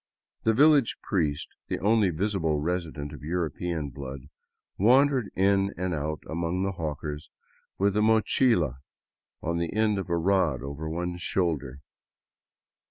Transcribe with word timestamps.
The 0.45 0.55
village 0.55 0.97
priest, 1.03 1.47
the 1.67 1.77
only 1.77 2.09
visible 2.09 2.59
resident 2.59 3.13
of 3.13 3.21
European 3.21 3.91
blood, 3.91 4.29
wandered 4.75 5.29
in 5.35 5.75
and 5.77 5.93
out 5.93 6.23
among 6.27 6.63
the 6.63 6.71
hawkers 6.71 7.29
with 7.77 7.95
a 7.95 8.01
mochila 8.01 8.79
on 9.43 9.59
the 9.59 9.71
end 9.73 9.99
of 9.99 10.09
a 10.09 10.17
rod 10.17 10.63
over 10.63 10.89
one 10.89 11.17
shoulder. 11.17 11.81